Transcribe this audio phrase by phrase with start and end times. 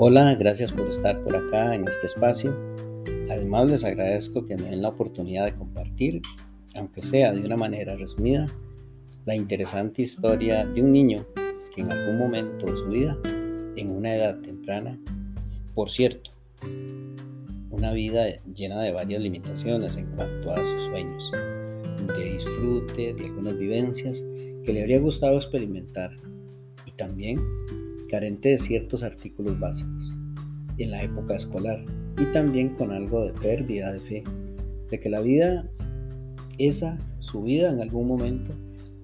[0.00, 2.56] Hola, gracias por estar por acá en este espacio.
[3.28, 6.22] Además les agradezco que me den la oportunidad de compartir,
[6.76, 8.46] aunque sea de una manera resumida,
[9.26, 11.26] la interesante historia de un niño
[11.74, 13.18] que en algún momento de su vida,
[13.74, 14.96] en una edad temprana,
[15.74, 16.30] por cierto,
[17.72, 21.28] una vida llena de varias limitaciones en cuanto a sus sueños,
[22.16, 24.22] de disfrute, de algunas vivencias
[24.64, 26.12] que le habría gustado experimentar
[26.86, 27.40] y también
[28.08, 30.16] carente de ciertos artículos básicos
[30.78, 31.84] en la época escolar
[32.18, 34.24] y también con algo de pérdida de fe,
[34.90, 35.68] de que la vida,
[36.58, 38.54] esa, su vida en algún momento,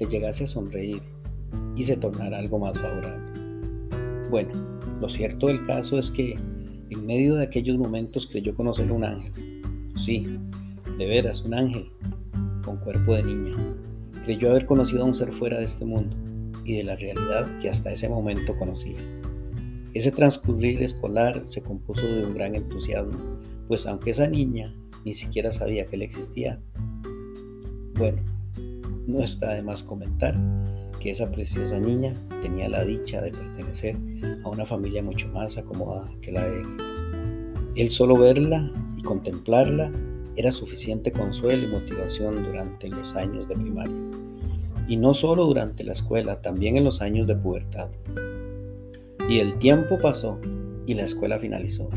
[0.01, 1.03] le llegase a sonreír
[1.77, 3.41] y se tornara algo más favorable.
[4.31, 4.51] Bueno,
[5.01, 6.37] lo cierto del caso es que
[6.91, 9.33] en medio de aquellos momentos creyó conocer un ángel.
[9.97, 10.27] Sí,
[10.99, 11.87] de veras, un ángel,
[12.65, 13.57] con cuerpo de niña.
[14.25, 16.17] Creyó haber conocido a un ser fuera de este mundo
[16.65, 18.99] y de la realidad que hasta ese momento conocía.
[19.93, 25.53] Ese transcurrir escolar se compuso de un gran entusiasmo, pues aunque esa niña ni siquiera
[25.53, 26.61] sabía que él existía,
[27.97, 28.21] bueno,
[29.07, 30.35] no está de más comentar
[30.99, 33.97] que esa preciosa niña tenía la dicha de pertenecer
[34.45, 36.67] a una familia mucho más acomodada que la de él.
[37.77, 39.93] Él solo verla y contemplarla
[40.37, 43.95] era suficiente consuelo y motivación durante los años de primaria.
[44.87, 47.89] Y no solo durante la escuela, también en los años de pubertad.
[49.29, 50.39] Y el tiempo pasó
[50.87, 51.89] y la escuela finalizó.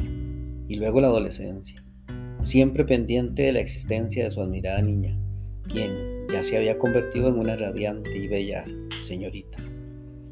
[0.67, 1.83] Y luego la adolescencia,
[2.43, 5.17] siempre pendiente de la existencia de su admirada niña,
[5.67, 8.65] quien ya se había convertido en una radiante y bella
[9.01, 9.57] señorita,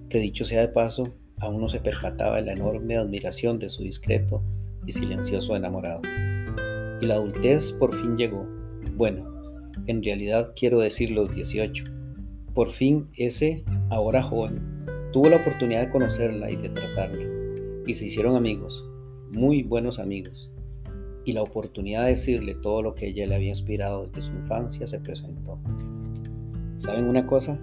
[0.09, 1.03] que dicho sea de paso,
[1.39, 4.41] aún no se percataba de la enorme admiración de su discreto
[4.85, 6.01] y silencioso enamorado.
[7.01, 8.47] Y la adultez por fin llegó.
[8.95, 9.35] Bueno,
[9.87, 11.83] en realidad quiero decir los 18.
[12.55, 17.25] Por fin ese, ahora joven, tuvo la oportunidad de conocerla y de tratarla.
[17.85, 18.81] Y se hicieron amigos,
[19.35, 20.53] muy buenos amigos.
[21.25, 24.87] Y la oportunidad de decirle todo lo que ella le había inspirado desde su infancia
[24.87, 25.59] se presentó.
[26.77, 27.59] ¿Saben una cosa?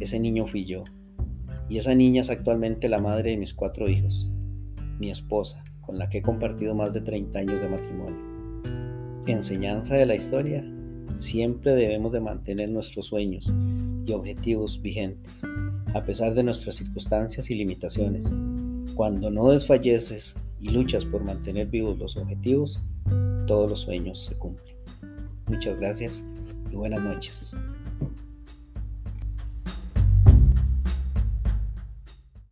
[0.00, 0.84] Ese niño fui yo.
[1.70, 4.30] Y esa niña es actualmente la madre de mis cuatro hijos,
[4.98, 9.24] mi esposa, con la que he compartido más de 30 años de matrimonio.
[9.26, 10.62] Enseñanza de la historia.
[11.18, 13.50] Siempre debemos de mantener nuestros sueños
[14.06, 15.42] y objetivos vigentes,
[15.94, 18.26] a pesar de nuestras circunstancias y limitaciones.
[18.94, 22.80] Cuando no desfalleces y luchas por mantener vivos los objetivos,
[23.46, 24.76] todos los sueños se cumplen.
[25.46, 26.12] Muchas gracias
[26.70, 27.52] y buenas noches.